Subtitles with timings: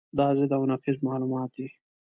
[0.17, 1.67] دا ضد او نقیض معلومات دي.